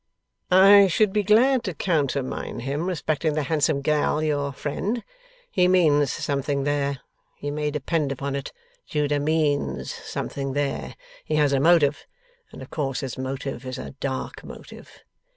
'I 0.49 0.87
should 0.87 1.13
be 1.13 1.21
glad 1.21 1.63
to 1.65 1.75
countermine 1.75 2.61
him, 2.61 2.87
respecting 2.87 3.33
the 3.35 3.43
handsome 3.43 3.81
gal, 3.81 4.23
your 4.23 4.51
friend. 4.51 5.03
He 5.51 5.67
means 5.67 6.11
something 6.11 6.63
there. 6.63 7.01
You 7.39 7.51
may 7.51 7.69
depend 7.69 8.11
upon 8.11 8.35
it, 8.35 8.51
Judah 8.87 9.19
means 9.19 9.93
something 9.93 10.53
there. 10.53 10.95
He 11.23 11.35
has 11.35 11.53
a 11.53 11.59
motive, 11.59 12.07
and 12.51 12.63
of 12.63 12.71
course 12.71 13.01
his 13.01 13.15
motive 13.19 13.63
is 13.63 13.77
a 13.77 13.91
dark 13.91 14.43
motive. 14.43 15.03